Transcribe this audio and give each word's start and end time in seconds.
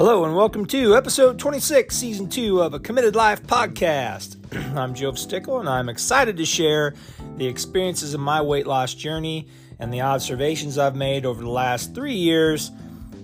Hello, 0.00 0.24
and 0.24 0.34
welcome 0.34 0.64
to 0.64 0.96
episode 0.96 1.38
26, 1.38 1.94
season 1.94 2.26
2 2.26 2.62
of 2.62 2.72
a 2.72 2.78
Committed 2.78 3.14
Life 3.14 3.42
podcast. 3.42 4.38
I'm 4.74 4.94
Joe 4.94 5.12
Stickle, 5.12 5.60
and 5.60 5.68
I'm 5.68 5.90
excited 5.90 6.38
to 6.38 6.46
share 6.46 6.94
the 7.36 7.46
experiences 7.46 8.14
of 8.14 8.20
my 8.20 8.40
weight 8.40 8.66
loss 8.66 8.94
journey 8.94 9.46
and 9.78 9.92
the 9.92 10.00
observations 10.00 10.78
I've 10.78 10.96
made 10.96 11.26
over 11.26 11.42
the 11.42 11.50
last 11.50 11.94
three 11.94 12.14
years 12.14 12.70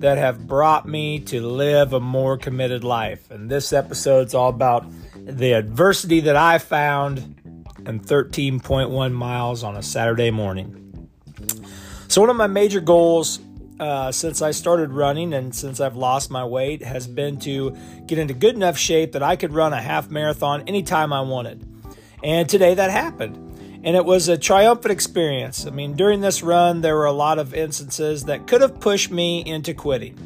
that 0.00 0.18
have 0.18 0.48
brought 0.48 0.88
me 0.88 1.20
to 1.20 1.46
live 1.46 1.92
a 1.92 2.00
more 2.00 2.36
committed 2.36 2.82
life. 2.82 3.30
And 3.30 3.48
this 3.48 3.72
episode's 3.72 4.34
all 4.34 4.48
about 4.48 4.84
the 5.14 5.52
adversity 5.52 6.18
that 6.22 6.34
I 6.34 6.58
found 6.58 7.18
in 7.86 8.00
13.1 8.00 9.12
miles 9.12 9.62
on 9.62 9.76
a 9.76 9.82
Saturday 9.84 10.32
morning. 10.32 11.08
So, 12.08 12.20
one 12.20 12.30
of 12.30 12.36
my 12.36 12.48
major 12.48 12.80
goals 12.80 13.38
uh, 13.80 14.12
since 14.12 14.40
I 14.42 14.52
started 14.52 14.90
running 14.90 15.34
and 15.34 15.54
since 15.54 15.80
I've 15.80 15.96
lost 15.96 16.30
my 16.30 16.44
weight 16.44 16.82
has 16.82 17.06
been 17.06 17.38
to 17.40 17.76
get 18.06 18.18
into 18.18 18.34
good 18.34 18.54
enough 18.54 18.78
shape 18.78 19.12
that 19.12 19.22
I 19.22 19.36
could 19.36 19.52
run 19.52 19.72
a 19.72 19.80
half 19.80 20.10
marathon 20.10 20.62
anytime 20.66 21.12
I 21.12 21.20
wanted. 21.22 21.66
And 22.22 22.48
today 22.48 22.74
that 22.74 22.90
happened. 22.90 23.36
And 23.84 23.96
it 23.96 24.04
was 24.04 24.28
a 24.28 24.38
triumphant 24.38 24.92
experience. 24.92 25.66
I 25.66 25.70
mean, 25.70 25.94
during 25.94 26.22
this 26.22 26.42
run, 26.42 26.80
there 26.80 26.96
were 26.96 27.04
a 27.04 27.12
lot 27.12 27.38
of 27.38 27.52
instances 27.52 28.24
that 28.24 28.46
could 28.46 28.62
have 28.62 28.80
pushed 28.80 29.10
me 29.10 29.44
into 29.44 29.74
quitting. 29.74 30.18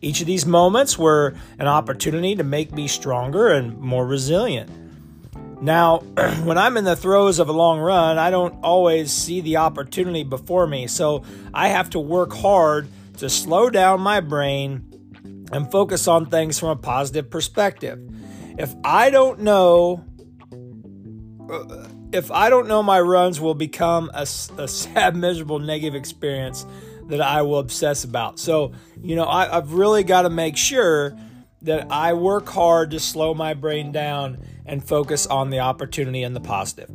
Each 0.00 0.20
of 0.20 0.26
these 0.26 0.44
moments 0.44 0.98
were 0.98 1.34
an 1.58 1.68
opportunity 1.68 2.34
to 2.34 2.44
make 2.44 2.72
me 2.72 2.88
stronger 2.88 3.48
and 3.48 3.78
more 3.78 4.06
resilient. 4.06 4.70
Now, 5.60 5.98
when 6.44 6.58
I'm 6.58 6.76
in 6.76 6.84
the 6.84 6.96
throes 6.96 7.38
of 7.38 7.48
a 7.48 7.52
long 7.52 7.78
run, 7.80 8.18
I 8.18 8.30
don't 8.30 8.54
always 8.62 9.12
see 9.12 9.40
the 9.40 9.58
opportunity 9.58 10.24
before 10.24 10.66
me, 10.66 10.86
so 10.86 11.24
I 11.54 11.68
have 11.68 11.90
to 11.90 11.98
work 11.98 12.32
hard 12.32 12.88
to 13.18 13.30
slow 13.30 13.70
down 13.70 14.00
my 14.00 14.20
brain 14.20 14.84
and 15.52 15.70
focus 15.70 16.08
on 16.08 16.26
things 16.26 16.58
from 16.58 16.70
a 16.70 16.76
positive 16.76 17.30
perspective. 17.30 18.00
If 18.58 18.74
I 18.84 19.10
don't 19.10 19.40
know, 19.40 20.04
uh, 21.50 21.88
if 22.12 22.30
I 22.30 22.50
don't 22.50 22.68
know 22.68 22.82
my 22.82 23.00
runs 23.00 23.40
will 23.40 23.54
become 23.54 24.10
a, 24.14 24.22
a 24.22 24.26
sad, 24.68 25.16
miserable, 25.16 25.58
negative 25.58 25.94
experience 25.94 26.66
that 27.08 27.20
I 27.20 27.42
will 27.42 27.58
obsess 27.58 28.04
about. 28.04 28.38
So, 28.38 28.72
you 29.00 29.14
know, 29.14 29.24
I, 29.24 29.56
I've 29.56 29.72
really 29.72 30.02
got 30.02 30.22
to 30.22 30.30
make 30.30 30.56
sure 30.56 31.16
that 31.62 31.86
I 31.90 32.12
work 32.12 32.48
hard 32.48 32.90
to 32.92 33.00
slow 33.00 33.34
my 33.34 33.54
brain 33.54 33.92
down 33.92 34.38
and 34.64 34.84
focus 34.84 35.26
on 35.26 35.50
the 35.50 35.60
opportunity 35.60 36.22
and 36.22 36.34
the 36.36 36.40
positive. 36.40 36.90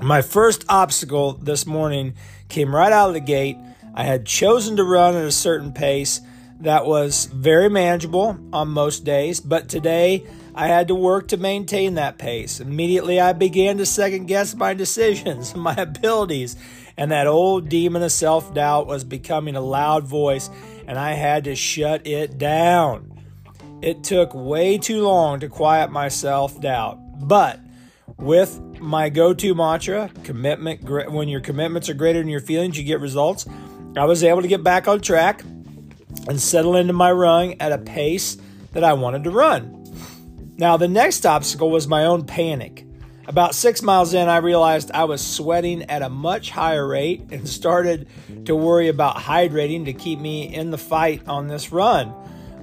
My 0.00 0.22
first 0.22 0.64
obstacle 0.68 1.32
this 1.32 1.66
morning 1.66 2.14
came 2.48 2.74
right 2.74 2.92
out 2.92 3.08
of 3.08 3.14
the 3.14 3.20
gate. 3.20 3.56
I 3.94 4.04
had 4.04 4.26
chosen 4.26 4.76
to 4.76 4.84
run 4.84 5.14
at 5.14 5.24
a 5.24 5.32
certain 5.32 5.72
pace 5.72 6.20
that 6.60 6.86
was 6.86 7.26
very 7.26 7.68
manageable 7.68 8.38
on 8.52 8.68
most 8.68 9.04
days, 9.04 9.40
but 9.40 9.68
today 9.68 10.24
I 10.54 10.68
had 10.68 10.88
to 10.88 10.94
work 10.94 11.28
to 11.28 11.36
maintain 11.36 11.94
that 11.94 12.18
pace. 12.18 12.60
Immediately, 12.60 13.20
I 13.20 13.32
began 13.32 13.78
to 13.78 13.86
second 13.86 14.26
guess 14.26 14.54
my 14.54 14.72
decisions, 14.74 15.54
my 15.56 15.74
abilities, 15.74 16.56
and 16.96 17.10
that 17.10 17.26
old 17.26 17.68
demon 17.68 18.02
of 18.02 18.12
self 18.12 18.54
doubt 18.54 18.86
was 18.86 19.04
becoming 19.04 19.56
a 19.56 19.60
loud 19.60 20.04
voice, 20.04 20.48
and 20.86 20.98
I 20.98 21.12
had 21.12 21.44
to 21.44 21.56
shut 21.56 22.06
it 22.06 22.38
down. 22.38 23.13
It 23.84 24.02
took 24.02 24.32
way 24.34 24.78
too 24.78 25.02
long 25.02 25.40
to 25.40 25.48
quiet 25.50 25.90
my 25.90 26.08
self 26.08 26.58
doubt, 26.58 26.96
but 27.28 27.60
with 28.16 28.58
my 28.80 29.10
go 29.10 29.34
to 29.34 29.54
mantra, 29.54 30.10
commitment, 30.22 31.12
when 31.12 31.28
your 31.28 31.42
commitments 31.42 31.90
are 31.90 31.94
greater 31.94 32.18
than 32.18 32.28
your 32.28 32.40
feelings, 32.40 32.78
you 32.78 32.84
get 32.84 33.00
results. 33.00 33.46
I 33.94 34.06
was 34.06 34.24
able 34.24 34.40
to 34.40 34.48
get 34.48 34.64
back 34.64 34.88
on 34.88 35.02
track 35.02 35.42
and 35.42 36.40
settle 36.40 36.76
into 36.76 36.94
my 36.94 37.12
run 37.12 37.56
at 37.60 37.72
a 37.72 37.78
pace 37.78 38.38
that 38.72 38.84
I 38.84 38.94
wanted 38.94 39.24
to 39.24 39.30
run. 39.30 39.84
Now, 40.56 40.78
the 40.78 40.88
next 40.88 41.26
obstacle 41.26 41.70
was 41.70 41.86
my 41.86 42.06
own 42.06 42.24
panic. 42.24 42.86
About 43.26 43.54
six 43.54 43.82
miles 43.82 44.14
in, 44.14 44.30
I 44.30 44.38
realized 44.38 44.92
I 44.92 45.04
was 45.04 45.20
sweating 45.20 45.82
at 45.90 46.00
a 46.00 46.08
much 46.08 46.48
higher 46.48 46.88
rate 46.88 47.26
and 47.30 47.46
started 47.46 48.08
to 48.46 48.56
worry 48.56 48.88
about 48.88 49.16
hydrating 49.16 49.84
to 49.84 49.92
keep 49.92 50.18
me 50.18 50.54
in 50.54 50.70
the 50.70 50.78
fight 50.78 51.28
on 51.28 51.48
this 51.48 51.70
run. 51.70 52.14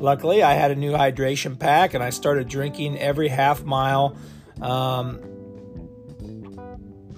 Luckily, 0.01 0.41
I 0.41 0.55
had 0.55 0.71
a 0.71 0.75
new 0.75 0.93
hydration 0.93 1.59
pack 1.59 1.93
and 1.93 2.03
I 2.03 2.09
started 2.09 2.47
drinking 2.47 2.97
every 2.97 3.27
half 3.27 3.63
mile, 3.63 4.17
um, 4.59 5.21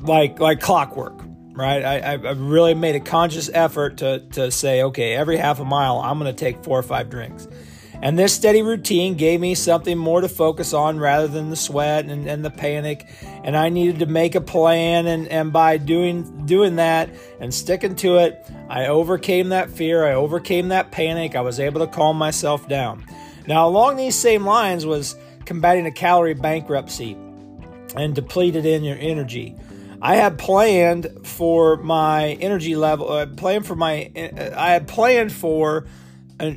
like 0.02 0.40
like 0.40 0.60
clockwork. 0.60 1.22
Right, 1.56 1.84
I, 1.84 2.14
I 2.14 2.32
really 2.32 2.74
made 2.74 2.96
a 2.96 3.00
conscious 3.00 3.50
effort 3.54 3.98
to 3.98 4.20
to 4.32 4.52
say, 4.52 4.84
okay, 4.84 5.14
every 5.14 5.38
half 5.38 5.60
a 5.60 5.66
mile, 5.66 6.00
I'm 6.00 6.20
going 6.20 6.34
to 6.34 6.38
take 6.38 6.64
four 6.64 6.78
or 6.78 6.84
five 6.84 7.10
drinks. 7.10 7.48
And 8.04 8.20
this 8.20 8.36
steady 8.36 8.62
routine 8.62 9.16
gave 9.16 9.40
me 9.40 9.56
something 9.56 9.98
more 9.98 10.20
to 10.20 10.28
focus 10.28 10.74
on 10.74 11.00
rather 11.00 11.30
than 11.30 11.50
the 11.50 11.56
sweat 11.56 12.04
and, 12.04 12.28
and 12.28 12.44
the 12.44 12.50
panic. 12.50 13.08
And 13.46 13.56
I 13.56 13.70
needed 13.70 14.00
to 14.00 14.06
make 14.08 14.36
a 14.36 14.42
plan. 14.42 15.08
And, 15.08 15.26
and 15.30 15.54
by 15.54 15.78
doing, 15.78 16.46
doing 16.46 16.76
that 16.76 17.10
and 17.40 17.54
sticking 17.54 17.96
to 17.96 18.18
it, 18.18 18.46
I 18.68 18.88
overcame 18.88 19.50
that 19.50 19.70
fear. 19.70 20.06
I 20.06 20.16
overcame 20.16 20.68
that 20.68 20.92
panic. 20.92 21.38
I 21.38 21.40
was 21.40 21.62
able 21.62 21.80
to 21.80 21.88
calm 21.88 22.18
myself 22.18 22.68
down. 22.68 23.06
Now, 23.48 23.70
along 23.70 23.96
these 23.96 24.16
same 24.16 24.46
lines 24.46 24.86
was 24.86 25.16
combating 25.46 25.86
a 25.86 25.92
calorie 25.92 26.34
bankruptcy 26.34 27.14
and 27.96 28.14
depleted 28.14 28.66
in 28.66 28.84
your 28.84 28.98
energy. 29.00 29.56
I 30.02 30.16
had 30.16 30.38
planned 30.38 31.08
for 31.26 31.78
my 31.78 32.32
energy 32.34 32.76
level, 32.76 33.10
I 33.14 33.28
planned 33.28 33.66
for 33.66 33.78
my, 33.78 34.12
uh, 34.14 34.50
I 34.58 34.72
had 34.72 34.90
planned 34.90 35.32
for 35.32 35.88
uh, 36.42 36.52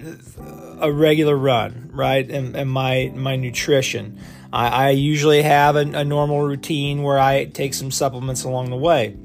a, 0.81 0.92
regular 0.92 1.37
run, 1.37 1.91
right? 1.92 2.28
And, 2.28 2.56
and 2.56 2.70
my 2.70 3.12
my 3.14 3.37
nutrition. 3.37 4.19
I, 4.53 4.69
I 4.69 4.91
usually 4.91 5.42
have 5.42 5.76
a, 5.76 5.81
a 5.81 6.04
normal 6.04 6.42
routine 6.42 7.03
where 7.03 7.19
I 7.19 7.44
take 7.47 7.75
some 7.75 7.91
supplements 7.91 8.44
along 8.44 8.70
the 8.70 8.76
way. 8.76 9.16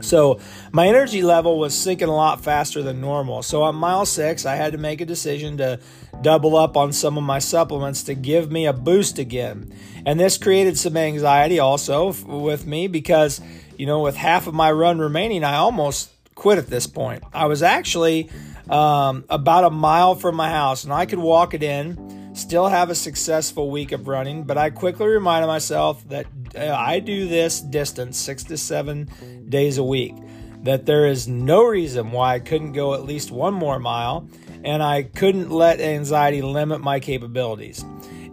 So 0.00 0.40
my 0.72 0.86
energy 0.86 1.22
level 1.22 1.58
was 1.58 1.76
sinking 1.76 2.08
a 2.08 2.14
lot 2.14 2.42
faster 2.42 2.82
than 2.82 3.00
normal. 3.00 3.42
So 3.42 3.62
on 3.62 3.74
mile 3.74 4.06
six, 4.06 4.46
I 4.46 4.54
had 4.54 4.72
to 4.72 4.78
make 4.78 5.00
a 5.00 5.06
decision 5.06 5.56
to 5.58 5.80
double 6.20 6.56
up 6.56 6.76
on 6.76 6.92
some 6.92 7.16
of 7.16 7.24
my 7.24 7.38
supplements 7.38 8.02
to 8.04 8.14
give 8.14 8.50
me 8.50 8.66
a 8.66 8.72
boost 8.72 9.18
again. 9.18 9.74
And 10.04 10.18
this 10.18 10.38
created 10.38 10.78
some 10.78 10.96
anxiety 10.96 11.58
also 11.58 12.12
with 12.24 12.66
me 12.66 12.86
because, 12.86 13.40
you 13.76 13.86
know, 13.86 14.00
with 14.00 14.16
half 14.16 14.46
of 14.46 14.54
my 14.54 14.70
run 14.70 14.98
remaining, 14.98 15.44
I 15.44 15.56
almost 15.56 16.10
quit 16.34 16.58
at 16.58 16.68
this 16.68 16.86
point. 16.86 17.24
I 17.32 17.46
was 17.46 17.62
actually 17.62 18.30
um, 18.68 19.24
about 19.28 19.64
a 19.64 19.70
mile 19.70 20.14
from 20.14 20.36
my 20.36 20.50
house, 20.50 20.84
and 20.84 20.92
I 20.92 21.06
could 21.06 21.18
walk 21.18 21.54
it 21.54 21.62
in, 21.62 22.34
still 22.34 22.68
have 22.68 22.90
a 22.90 22.94
successful 22.94 23.70
week 23.70 23.92
of 23.92 24.08
running. 24.08 24.44
But 24.44 24.58
I 24.58 24.70
quickly 24.70 25.06
reminded 25.06 25.46
myself 25.46 26.06
that 26.08 26.26
uh, 26.56 26.72
I 26.72 27.00
do 27.00 27.28
this 27.28 27.60
distance 27.60 28.18
six 28.18 28.44
to 28.44 28.56
seven 28.56 29.08
days 29.48 29.78
a 29.78 29.84
week, 29.84 30.14
that 30.62 30.86
there 30.86 31.06
is 31.06 31.28
no 31.28 31.64
reason 31.64 32.12
why 32.12 32.34
I 32.34 32.38
couldn't 32.40 32.72
go 32.72 32.94
at 32.94 33.04
least 33.04 33.30
one 33.30 33.54
more 33.54 33.78
mile, 33.78 34.28
and 34.64 34.82
I 34.82 35.04
couldn't 35.04 35.50
let 35.50 35.80
anxiety 35.80 36.42
limit 36.42 36.80
my 36.80 37.00
capabilities. 37.00 37.84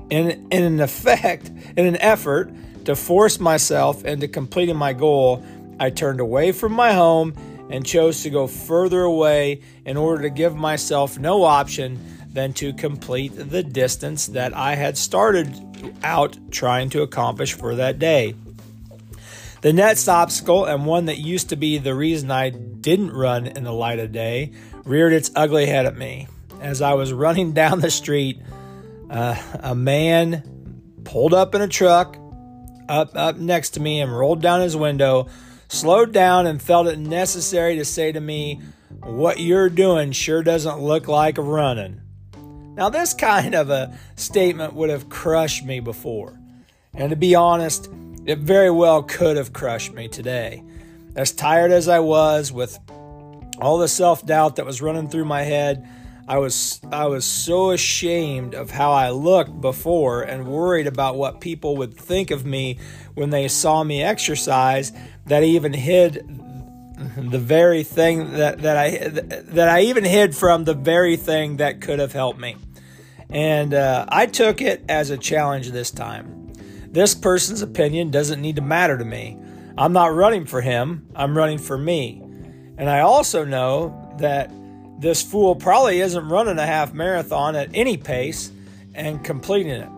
In, 0.10 0.48
in 0.52 0.64
an 0.64 0.82
effect, 0.82 1.52
in 1.76 1.86
an 1.86 1.98
effort 1.98 2.52
to 2.86 2.96
force 2.96 3.40
myself 3.40 4.06
into 4.06 4.28
completing 4.28 4.76
my 4.76 4.94
goal, 4.94 5.44
I 5.80 5.90
turned 5.90 6.20
away 6.20 6.52
from 6.52 6.74
my 6.74 6.94
home 6.94 7.34
and 7.70 7.86
chose 7.86 8.24
to 8.24 8.30
go 8.30 8.48
further 8.48 9.02
away 9.02 9.62
in 9.86 9.98
order 9.98 10.24
to 10.24 10.30
give 10.30 10.56
myself 10.56 11.18
no 11.18 11.44
option 11.44 12.00
than 12.32 12.54
to 12.54 12.74
complete 12.74 13.30
the 13.30 13.64
distance 13.64 14.28
that 14.28 14.54
I 14.56 14.76
had 14.76 14.98
started 14.98 15.54
out 16.04 16.38
trying 16.52 16.90
to 16.92 17.02
accomplish 17.02 17.54
for 17.54 17.76
that 17.76 17.98
day. 17.98 18.36
The 19.62 19.74
next 19.74 20.08
obstacle, 20.08 20.66
and 20.66 20.86
one 20.86 21.06
that 21.06 21.18
used 21.18 21.50
to 21.50 21.56
be 21.56 21.78
the 21.78 21.96
reason 21.96 22.30
I 22.30 22.50
didn't 22.50 23.12
run 23.12 23.48
in 23.48 23.64
the 23.64 23.72
light 23.72 24.00
of 24.00 24.12
day, 24.12 24.52
reared 24.84 25.14
its 25.14 25.32
ugly 25.36 25.66
head 25.66 25.86
at 25.86 25.98
me. 25.98 26.28
As 26.62 26.82
I 26.82 26.94
was 26.94 27.12
running 27.12 27.54
down 27.54 27.80
the 27.80 27.90
street, 27.90 28.40
uh, 29.10 29.36
a 29.62 29.74
man 29.74 30.44
pulled 31.04 31.34
up 31.34 31.56
in 31.56 31.62
a 31.62 31.68
truck 31.68 32.18
up 32.88 33.16
up 33.16 33.38
next 33.38 33.72
to 33.72 33.80
me 33.80 34.02
and 34.02 34.16
rolled 34.16 34.42
down 34.42 34.62
his 34.62 34.76
window 34.76 35.28
slowed 35.68 36.12
down 36.12 36.48
and 36.48 36.62
felt 36.62 36.88
it 36.88 37.00
necessary 37.00 37.76
to 37.76 37.86
say 37.86 38.12
to 38.12 38.20
me, 38.20 38.62
What 39.04 39.40
you're 39.40 39.70
doing 39.70 40.12
sure 40.12 40.44
doesn't 40.44 40.80
look 40.80 41.08
like 41.08 41.38
running. 41.38 42.02
Now, 42.76 42.90
this 42.90 43.14
kind 43.18 43.56
of 43.56 43.70
a 43.70 43.98
statement 44.16 44.74
would 44.74 44.90
have 44.90 45.10
crushed 45.10 45.66
me 45.66 45.80
before. 45.80 46.40
And 46.94 47.10
to 47.10 47.16
be 47.16 47.36
honest, 47.36 47.90
it 48.26 48.40
very 48.40 48.72
well 48.72 49.04
could 49.04 49.38
have 49.38 49.54
crushed 49.54 49.94
me 49.94 50.08
today. 50.08 50.64
As 51.16 51.32
tired 51.32 51.72
as 51.72 51.88
I 51.88 52.00
was 52.00 52.52
with 52.52 52.80
all 53.60 53.78
the 53.78 53.88
self 53.88 54.26
doubt 54.26 54.58
that 54.58 54.66
was 54.66 54.82
running 54.82 55.10
through 55.10 55.26
my 55.26 55.44
head, 55.44 55.88
I 56.28 56.40
was 56.40 56.82
I 56.92 57.06
was 57.06 57.24
so 57.24 57.72
ashamed 57.72 58.56
of 58.56 58.72
how 58.72 58.92
I 58.92 59.12
looked 59.12 59.62
before 59.62 60.24
and 60.24 60.48
worried 60.48 60.88
about 60.88 61.18
what 61.18 61.40
people 61.40 61.78
would 61.78 61.96
think 61.96 62.32
of 62.32 62.46
me 62.46 62.80
when 63.14 63.30
they 63.30 63.48
saw 63.48 63.84
me 63.84 64.02
exercise 64.02 64.92
that 65.28 65.44
I 65.44 65.46
even 65.46 65.74
hid 65.74 66.26
the 67.18 67.40
very 67.40 67.84
thing 67.84 68.32
that, 68.34 68.60
that 68.60 68.78
I 68.78 68.90
that 69.08 69.70
I 69.70 69.82
even 69.82 70.04
hid 70.04 70.36
from 70.36 70.64
the 70.64 70.74
very 70.74 71.16
thing 71.16 71.58
that 71.58 71.82
could 71.82 72.00
have 72.00 72.14
helped 72.14 72.40
me. 72.40 72.56
And 73.30 73.74
uh, 73.74 74.06
I 74.08 74.26
took 74.26 74.62
it 74.62 74.84
as 74.90 75.10
a 75.10 75.18
challenge 75.18 75.70
this 75.72 75.92
time. 75.92 76.54
This 76.88 77.14
person's 77.14 77.62
opinion 77.62 78.10
doesn't 78.12 78.42
need 78.42 78.56
to 78.56 78.62
matter 78.62 78.98
to 78.98 79.06
me. 79.06 79.38
I'm 79.78 79.94
not 79.94 80.14
running 80.14 80.46
for 80.46 80.62
him, 80.62 81.08
I'm 81.16 81.38
running 81.38 81.58
for 81.58 81.78
me. 81.78 82.22
And 82.78 82.90
I 82.90 83.02
also 83.02 83.46
know 83.46 84.16
that 84.20 84.52
this 85.06 85.22
fool 85.22 85.56
probably 85.56 86.02
isn't 86.02 86.30
running 86.30 86.58
a 86.58 86.66
half 86.66 86.92
marathon 86.92 87.56
at 87.56 87.70
any 87.76 87.96
pace 87.96 88.52
and 88.96 89.24
completing 89.24 89.72
it. 89.72 89.90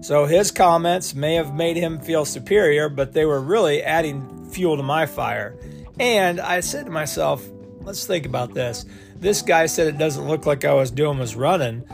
So 0.00 0.24
his 0.24 0.50
comments 0.50 1.14
may 1.14 1.34
have 1.34 1.54
made 1.54 1.76
him 1.76 2.00
feel 2.00 2.24
superior, 2.24 2.88
but 2.88 3.12
they 3.12 3.26
were 3.26 3.42
really 3.42 3.82
adding 3.82 4.46
fuel 4.46 4.78
to 4.78 4.82
my 4.82 5.04
fire. 5.04 5.54
And 6.00 6.40
I 6.40 6.60
said 6.60 6.86
to 6.86 6.90
myself, 6.90 7.46
let's 7.82 8.06
think 8.06 8.24
about 8.24 8.54
this. 8.54 8.86
This 9.16 9.42
guy 9.42 9.66
said 9.66 9.86
it 9.86 9.98
doesn't 9.98 10.26
look 10.26 10.46
like 10.46 10.64
I 10.64 10.72
was 10.72 10.90
doing 10.90 11.18
was 11.18 11.36
running, 11.36 11.84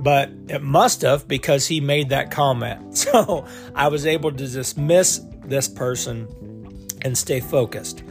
but 0.00 0.30
it 0.48 0.62
must 0.62 1.02
have 1.02 1.28
because 1.28 1.66
he 1.66 1.82
made 1.82 2.08
that 2.08 2.30
comment. 2.30 2.96
So 2.96 3.44
I 3.74 3.88
was 3.88 4.06
able 4.06 4.30
to 4.30 4.48
dismiss 4.48 5.20
this 5.44 5.68
person 5.68 6.88
and 7.02 7.18
stay 7.18 7.40
focused. 7.40 8.02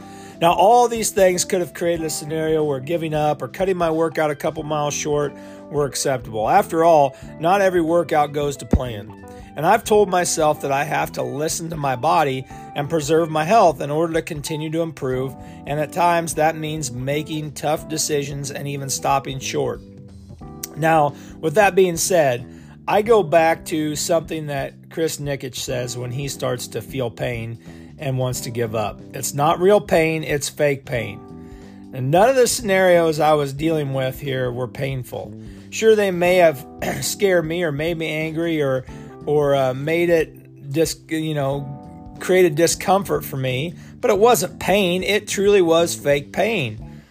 Now, 0.44 0.52
all 0.52 0.88
these 0.88 1.10
things 1.10 1.42
could 1.42 1.60
have 1.60 1.72
created 1.72 2.04
a 2.04 2.10
scenario 2.10 2.64
where 2.64 2.78
giving 2.78 3.14
up 3.14 3.40
or 3.40 3.48
cutting 3.48 3.78
my 3.78 3.90
workout 3.90 4.30
a 4.30 4.34
couple 4.34 4.62
miles 4.62 4.92
short 4.92 5.34
were 5.70 5.86
acceptable. 5.86 6.50
After 6.50 6.84
all, 6.84 7.16
not 7.40 7.62
every 7.62 7.80
workout 7.80 8.34
goes 8.34 8.54
to 8.58 8.66
plan. 8.66 9.24
And 9.56 9.64
I've 9.64 9.84
told 9.84 10.10
myself 10.10 10.60
that 10.60 10.70
I 10.70 10.84
have 10.84 11.12
to 11.12 11.22
listen 11.22 11.70
to 11.70 11.78
my 11.78 11.96
body 11.96 12.44
and 12.74 12.90
preserve 12.90 13.30
my 13.30 13.44
health 13.44 13.80
in 13.80 13.90
order 13.90 14.12
to 14.12 14.20
continue 14.20 14.68
to 14.72 14.82
improve. 14.82 15.34
And 15.66 15.80
at 15.80 15.92
times 15.92 16.34
that 16.34 16.58
means 16.58 16.92
making 16.92 17.52
tough 17.52 17.88
decisions 17.88 18.50
and 18.50 18.68
even 18.68 18.90
stopping 18.90 19.38
short. 19.38 19.80
Now, 20.76 21.14
with 21.40 21.54
that 21.54 21.74
being 21.74 21.96
said, 21.96 22.46
I 22.86 23.00
go 23.00 23.22
back 23.22 23.64
to 23.66 23.96
something 23.96 24.48
that 24.48 24.90
Chris 24.90 25.16
Nikic 25.16 25.56
says 25.56 25.96
when 25.96 26.10
he 26.10 26.28
starts 26.28 26.68
to 26.68 26.82
feel 26.82 27.10
pain 27.10 27.58
and 27.98 28.18
wants 28.18 28.40
to 28.42 28.50
give 28.50 28.74
up. 28.74 29.00
It's 29.12 29.34
not 29.34 29.60
real 29.60 29.80
pain, 29.80 30.24
it's 30.24 30.48
fake 30.48 30.84
pain. 30.84 31.20
And 31.92 32.10
none 32.10 32.28
of 32.28 32.36
the 32.36 32.46
scenarios 32.46 33.20
I 33.20 33.34
was 33.34 33.52
dealing 33.52 33.94
with 33.94 34.20
here 34.20 34.50
were 34.50 34.66
painful. 34.66 35.32
Sure, 35.70 35.94
they 35.94 36.10
may 36.10 36.36
have 36.36 36.66
scared 37.02 37.46
me 37.46 37.62
or 37.62 37.72
made 37.72 37.96
me 37.96 38.08
angry 38.08 38.60
or 38.60 38.84
or 39.26 39.54
uh, 39.54 39.74
made 39.74 40.10
it 40.10 40.70
dis 40.70 41.00
you 41.08 41.34
know 41.34 42.16
created 42.20 42.54
discomfort 42.54 43.24
for 43.24 43.36
me, 43.36 43.74
but 44.00 44.10
it 44.10 44.18
wasn't 44.18 44.58
pain. 44.58 45.02
It 45.02 45.28
truly 45.28 45.62
was 45.62 45.94
fake 45.94 46.32
pain. 46.32 47.02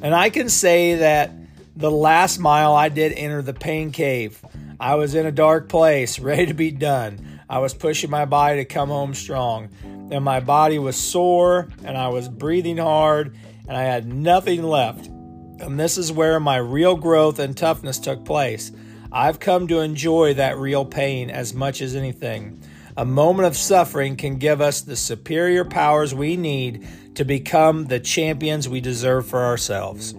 And 0.00 0.14
I 0.14 0.30
can 0.30 0.48
say 0.48 0.96
that 0.96 1.30
the 1.76 1.90
last 1.90 2.38
mile 2.38 2.74
I 2.74 2.88
did 2.88 3.12
enter 3.12 3.42
the 3.42 3.54
pain 3.54 3.92
cave. 3.92 4.44
I 4.80 4.96
was 4.96 5.14
in 5.14 5.26
a 5.26 5.32
dark 5.32 5.68
place, 5.68 6.18
ready 6.20 6.46
to 6.46 6.54
be 6.54 6.70
done. 6.70 7.40
I 7.48 7.58
was 7.58 7.74
pushing 7.74 8.10
my 8.10 8.24
body 8.24 8.56
to 8.56 8.64
come 8.64 8.88
home 8.88 9.14
strong. 9.14 9.68
And 10.12 10.22
my 10.22 10.40
body 10.40 10.78
was 10.78 10.94
sore 10.96 11.68
and 11.82 11.96
I 11.96 12.08
was 12.08 12.28
breathing 12.28 12.76
hard 12.76 13.34
and 13.66 13.74
I 13.74 13.84
had 13.84 14.06
nothing 14.06 14.62
left. 14.62 15.06
And 15.06 15.80
this 15.80 15.96
is 15.96 16.12
where 16.12 16.38
my 16.38 16.58
real 16.58 16.96
growth 16.96 17.38
and 17.38 17.56
toughness 17.56 17.98
took 17.98 18.22
place. 18.22 18.72
I've 19.10 19.40
come 19.40 19.68
to 19.68 19.80
enjoy 19.80 20.34
that 20.34 20.58
real 20.58 20.84
pain 20.84 21.30
as 21.30 21.54
much 21.54 21.80
as 21.80 21.96
anything. 21.96 22.62
A 22.94 23.06
moment 23.06 23.46
of 23.46 23.56
suffering 23.56 24.16
can 24.16 24.36
give 24.36 24.60
us 24.60 24.82
the 24.82 24.96
superior 24.96 25.64
powers 25.64 26.14
we 26.14 26.36
need 26.36 26.86
to 27.14 27.24
become 27.24 27.86
the 27.86 27.98
champions 27.98 28.68
we 28.68 28.82
deserve 28.82 29.26
for 29.26 29.42
ourselves. 29.42 30.14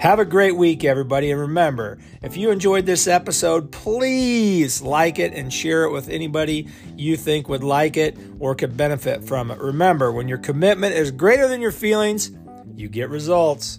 Have 0.00 0.18
a 0.18 0.24
great 0.24 0.56
week, 0.56 0.82
everybody. 0.82 1.30
And 1.30 1.38
remember, 1.38 1.98
if 2.22 2.34
you 2.34 2.50
enjoyed 2.50 2.86
this 2.86 3.06
episode, 3.06 3.70
please 3.70 4.80
like 4.80 5.18
it 5.18 5.34
and 5.34 5.52
share 5.52 5.84
it 5.84 5.92
with 5.92 6.08
anybody 6.08 6.68
you 6.96 7.18
think 7.18 7.50
would 7.50 7.62
like 7.62 7.98
it 7.98 8.16
or 8.38 8.54
could 8.54 8.78
benefit 8.78 9.22
from 9.22 9.50
it. 9.50 9.58
Remember, 9.58 10.10
when 10.10 10.26
your 10.26 10.38
commitment 10.38 10.94
is 10.94 11.10
greater 11.10 11.46
than 11.48 11.60
your 11.60 11.70
feelings, 11.70 12.30
you 12.74 12.88
get 12.88 13.10
results. 13.10 13.78